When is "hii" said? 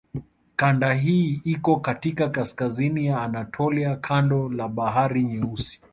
0.93-1.41